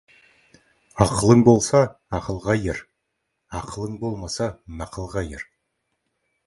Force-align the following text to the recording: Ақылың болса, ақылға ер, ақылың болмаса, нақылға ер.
Ақылың 1.05 1.43
болса, 1.49 1.81
ақылға 2.21 2.57
ер, 2.65 2.81
ақылың 3.61 4.01
болмаса, 4.07 4.53
нақылға 4.83 5.29
ер. 5.39 5.47